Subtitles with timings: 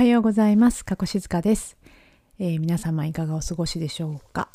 [0.00, 0.82] はようございます。
[0.82, 1.76] 加古静香です、
[2.38, 4.48] えー皆様いかがお過ごしでしょうか。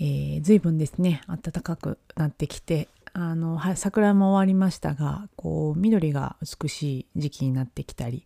[0.00, 8.24] えー、随分ですね、暖かくなってきて、あの桜も終わりましたが、こう緑が美しい時期になってきたり、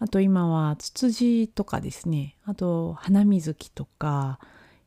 [0.00, 4.40] あと今はツツジとかですね、あと花水木とか、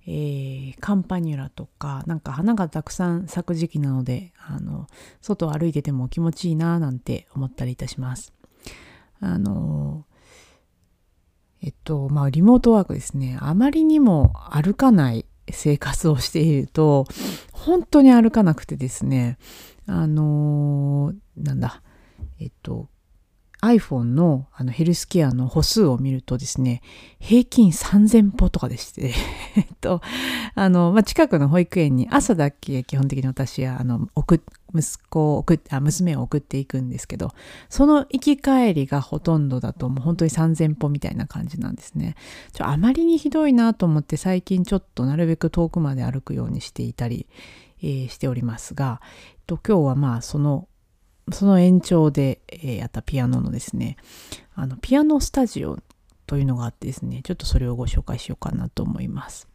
[0.06, 4.88] えーカンパニュラとかなんか花がたくさん咲く時期なのであの
[5.22, 8.34] 外を歩いてても気持ちいいななんて思ったりいたします。
[9.22, 10.04] あの
[11.62, 13.38] えっとまあリモートワークですね。
[13.42, 17.06] あまりにも歩かない生活をしていると
[17.52, 19.38] 本当に歩かなくてですね。
[19.88, 21.82] あのなんだ。
[22.40, 22.90] えっと
[23.62, 26.82] iPhone のあのヘルスケアの歩数を見るとですね、
[27.20, 29.14] 平均3000歩とかでして、
[29.58, 30.02] えっと、
[30.56, 34.40] あの、まあ、近くの保育園に朝だけ基本的に私は、あの、送、
[34.76, 37.32] 息子を送っあ、娘を送っていくんですけど、
[37.70, 42.16] その行き帰りがほとんどだともう本当に3000歩みたいな感じなんですね。
[42.54, 47.28] ちょあまりにひどいなと思って最近ちょっとなるべく遠くまで歩くようにしていたり、
[47.82, 49.02] えーしておりますが、
[49.34, 50.68] えっと、今日はまあその
[51.32, 53.98] その延長で、えーやったピアノのですね、
[54.56, 55.80] あの、ピアノスタジオ
[56.26, 59.48] というのがあってですね、ちょっとそれをご紹介しようかなと思います。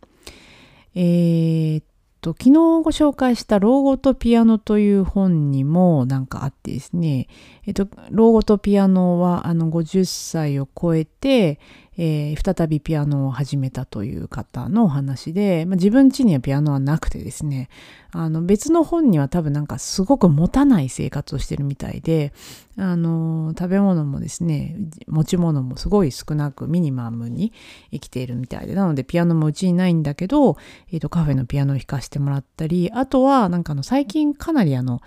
[0.95, 1.85] えーっ
[2.25, 7.29] と、昨日ご紹介した老後とピアノという本にもなんかあってですね、
[7.67, 11.61] えっと、老後とピアノはあの50歳を超えて、
[11.97, 17.69] えー再びピアノを始めたという方のお話で、まあ、自分家にはピアノはなくてですね、
[18.13, 22.33] あの別の本には多分なんかすごく持たない生活をしてるみたいで、
[22.77, 27.53] あの食べ物もですね持ち物もすごい少なくミニマムに
[27.93, 30.57] 生きているみたいでなのでピアノもうちにないんだけど、
[30.91, 35.01] えー、とカフェのピアノを弾かせてもらったりあとはなんかあの最近かなりあの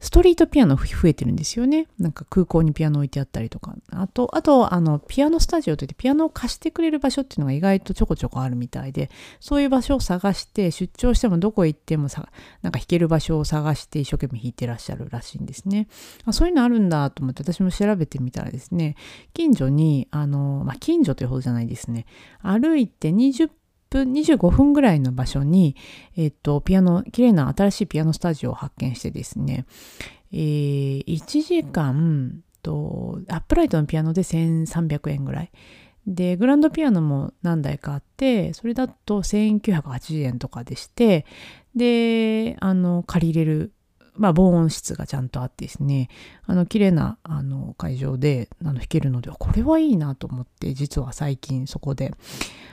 [0.00, 1.88] ストリートピアノ増えてるんですよね。
[1.98, 3.74] なんか空港にピアノ置いてあったりとか。
[3.90, 9.10] あと、あと、あの、ピアノスタジオといってピアノを貸してくれる場所っていうのが意外とちょこちょこあるみたいで、
[9.40, 12.28] そういう場所を探して、出張してもどこ行ってもさ、
[12.62, 15.88] なんか弾ける場所を探して一生懸命弾いてらっしゃるらしいんですね。
[16.24, 18.94] あそういうのあるんだと思って私も調べてみたらですね、
[19.34, 22.06] 近所に、あの、まあ、近所というほどじゃないですね。
[22.40, 23.50] 歩いて20
[23.90, 25.76] 分、25分ぐらいの場所に、
[26.16, 29.66] えっと、ピアノ、綺麗な新しいピアノスタジオを発見してですね、
[30.32, 35.50] えー1時間と、アップライトのピアノで1300円ぐらい。
[36.06, 41.26] で、グランドピアノも何台かあって、それだと1980円とかでして、
[41.76, 43.72] で、あの、借りれる、
[44.18, 46.08] まあ、防音室がちゃんとあってですね、
[46.46, 52.12] あの、綺麗な、あの、会場で、あの、弾けるので、これはいいなと思って、実は最近そこで、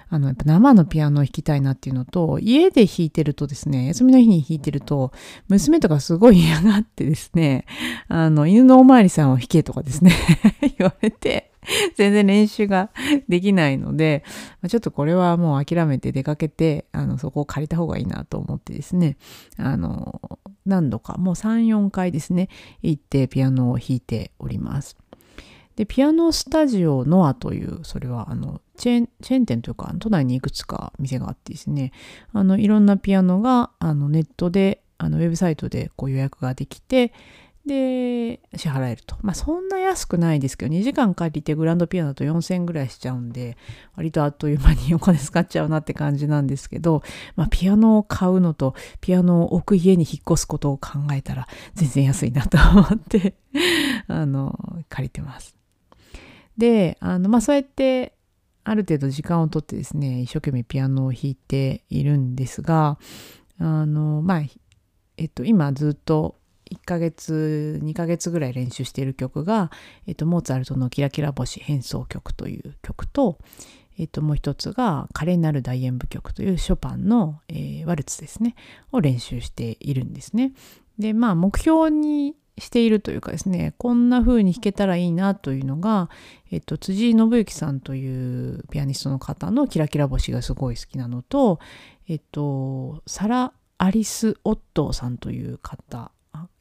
[0.10, 5.12] あの、やっぱ生のピアノを弾きたいなっていうのと、家で弾いてるとですね、休みの日に弾いてると、
[5.48, 7.66] 娘とかすごい嫌がってですね、
[8.08, 10.14] あの、犬のおまわりさんを弾けとかですね、
[10.78, 11.52] 言われて、
[11.96, 12.90] 全然練習が
[13.28, 14.24] できないので、
[14.68, 19.18] ちょっとこれはもう諦めて出かけて、あの、そこを借りた方がいいなと思ってですね、
[19.58, 22.50] あの、何度か、もう3、4回ですね、
[22.82, 24.98] 行ってピアノを弾いております。
[25.76, 31.92] で、ピアノスタジオノアという、それは、あの、チェーン、チェーン店というか、都内にいくつか店があってですね、
[32.32, 37.12] あの、いろんなピアノが、あの、ネットで、あの、ウェブサイトでこう予約ができて、
[37.66, 39.16] で、支払えると。
[39.22, 43.58] まあ、そんな安くないですけど、2時間借りてグランドピアノと4000円ぐらいしちゃうんで、
[43.96, 47.02] 割とあっという間にお金使っちゃうなって感じなんですけど、
[47.36, 53.34] まあ、ピアノを買うのと、ピアノを置く家に引っ越すことを考えたら、全然安いなと思って、
[54.08, 55.58] あの、借りてます。
[56.58, 58.14] で、あの、まあ、そうやって、
[58.64, 63.00] ある程度時間をとってですね、一生懸命ピアノを弾いているんですが、
[63.60, 64.42] あの、まあ、
[65.18, 66.36] えっと、今ずっと
[66.72, 69.72] 1ヶ月、2ヶ月ぐらい練習している曲が、
[70.08, 73.38] えっと、モーツァルトのキラキラ星変奏曲という曲と、
[73.98, 78.56] えっと、もう一つが、華麗なる大演舞曲というショパンの、えーワルツですね、
[78.92, 80.54] を練習しているんですね。
[81.00, 86.10] で、まあ、目標にしているというかですね、こんな風に弾けたらいいなというのが、
[86.52, 91.60] えっと、辻井信之さんというピアニストの方のキラキラ星がすごい好きなのと、
[92.08, 96.12] えっと、サラ・アリス・オットーさんという方、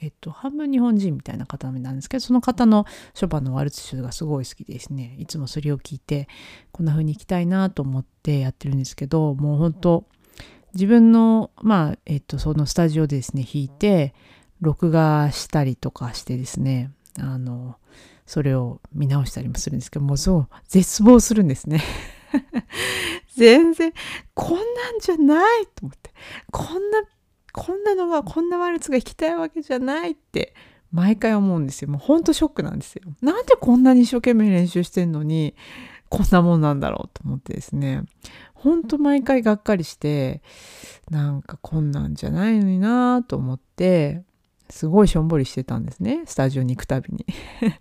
[0.00, 6.28] えっと、半分日本人みたいな方なんですけど、その方のショパンのワルツ集がすごい好きですね、いつもそれを聞いて、
[6.72, 10.04] こんな風に弾きたいなと思ってやってるんですけど、もう本当
[10.74, 14.14] 自分の、まあ、えっと、そのスタジオでですね、弾いて、
[14.60, 17.76] 録画したりとかしてですね、あの、
[18.26, 21.82] それを見直したりもするんですけど、もうそう、絶望するんですね。
[23.36, 23.92] 全然、
[24.34, 26.10] こんなんじゃないと思って、
[26.50, 27.02] こんな、
[27.54, 30.54] こんなのが、こんなワルツが弾きたいわけじゃないって、
[30.92, 31.90] 毎回思うんですよ。
[31.90, 33.02] もうほんとショックなんですよ。
[33.22, 35.54] なんでこんなに一生懸命練習してんのに、
[36.14, 38.04] こんなもんなんだろうと思ってですね
[38.54, 40.42] ほんと毎回がっかりして
[41.10, 44.22] なんかこんなんじゃないのになぁと思って
[44.70, 47.26] すごいしょんぼりしてたんですねスタジオに行くたびに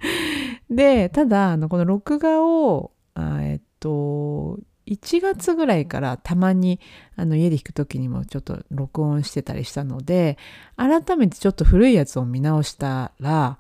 [0.75, 6.80] でただあのこの録画をえっと1月ぐらいからたまに
[7.15, 10.38] あの家で弾く時にもちょっと録音してたりしたので
[10.75, 13.57] 改めてちょっと古いやつを見直したら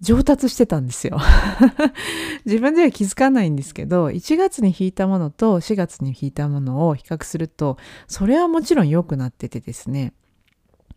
[0.00, 1.18] 上達してたんですよ。
[2.44, 10.12] 自分では気づかないんですけど1月に弾いたものと4月に弾いたものを比較するとそれはもちろん良くなっててですね。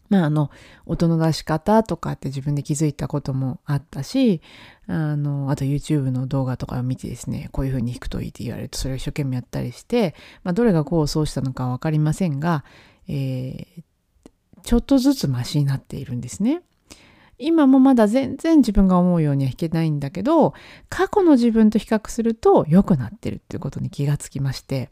[0.10, 0.50] まあ、あの
[0.86, 4.42] 音の出し方とかって自分で気づいたこともあったし
[4.88, 12.66] あのあと YouTube の動画とかを見てですねこういう風に弾くといいって言われるとそれを一生懸命やったりして、まあ、どれがこうそうしたのかは分かりませんが、
[13.08, 13.82] えー、
[14.64, 16.64] ちょっとずつマシになっているんですね。
[17.42, 20.54] 今もまだ全然自分が思うようには弾けないんだけど
[20.90, 24.90] 過去の自分と比較すると良くなってるっていうことに気がつきまして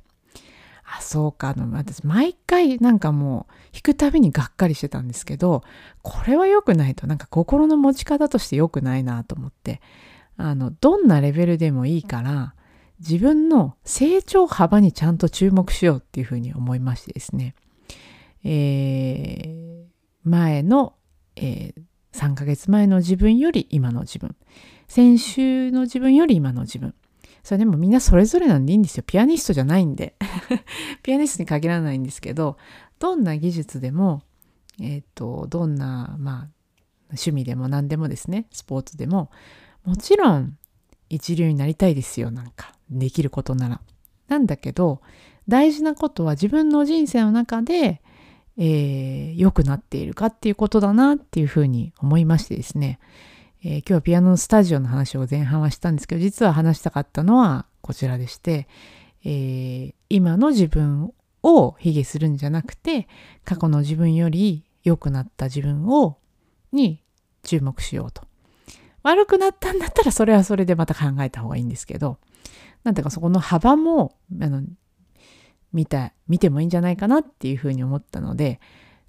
[0.89, 1.49] あそうか。
[1.49, 5.63] あの私毎回なんかもう弾くたびにがっかりしてたんですけど
[6.01, 7.07] これは良くないと。
[7.07, 9.81] なんか心の持ち方として良くないなと思って。
[10.37, 12.53] あのどんなレベルでもいいから
[12.99, 17.55] 自分の成長幅にちゃんと注目しようっていうふうに思いましてですね、
[18.43, 20.95] えー、前の、
[21.35, 21.81] えー、
[22.13, 24.35] 3ヶ月前の自分より今の自分。
[24.87, 26.95] 先週の自分より今の自分。
[27.47, 29.05] それでもみんなそれぞれなんでいいんですよ。
[29.07, 30.17] ピアニストじゃないんで。
[31.01, 32.57] ピアニストに限らないんですけど
[32.99, 34.21] どんな技術でも
[34.81, 36.49] えっ、ー、とどんなまあ
[37.11, 38.47] 趣味でも何でもですね。
[38.51, 39.31] スポーツでも
[39.85, 40.57] もちろん
[41.07, 42.31] 一流になりたいですよ。
[42.31, 43.79] なんかできることなら。
[44.27, 44.99] なんだけど
[45.47, 48.01] 大事なことは自分の人生の中で
[48.57, 52.99] えー、良くなっているかっていうことだなっていうふうに思いましてですね、
[53.63, 58.67] えー、今日はピアノのスタジオの話を前半はしたんですけど実は話したかったのはこちらでして、
[59.23, 61.11] えー、今の自分
[61.41, 63.07] を卑下するんじゃなくて
[63.45, 66.17] 過去の自分より良くなった自分を
[66.71, 67.03] に
[67.43, 68.23] 注目しようと。
[69.03, 72.17] 悪くなったんだったらそれはそれでまた考えた方がいいんですけど
[72.83, 74.61] なんていうかそこの幅もあの
[75.73, 78.59] 見た、見てもいいんじゃないかなっていうふうに思ったので、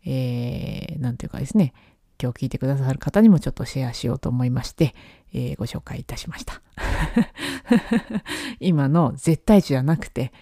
[0.05, 1.73] えー、ていうかですね、
[2.21, 4.95] 今日聞いてくださる方にもちょっとシェアしようと思いまして、
[5.33, 6.61] えー、ご紹介いたしました。
[8.61, 10.33] 今の絶対値じゃなくて、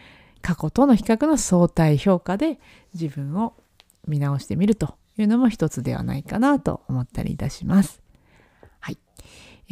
[0.42, 2.58] 過去との比較の相対評価で
[2.94, 3.54] 自分を
[4.06, 8.06] 見直してみるというのも一つではないかなと思ったりいたします。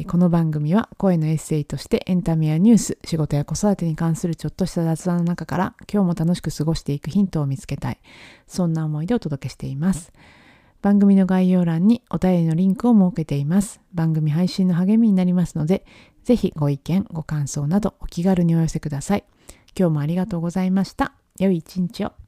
[0.08, 8.00] この番組は声のエッセイとしてエンタメやニュース、仕事や子育てに関するちょっとした雑談の中から今日も楽しく過ごしていくヒントを見つけたい。
[8.48, 10.12] そんな思いでお届けしています。
[10.84, 13.81] 番組の概要欄にお便りのリンクを設けています。
[13.94, 15.86] 番組配信の励みになりますので、
[16.25, 19.25] ぜひご意見、ご感想などお気軽にお寄せください。
[19.75, 21.14] 今日もありがとうございました。
[21.38, 22.23] 良い一日を。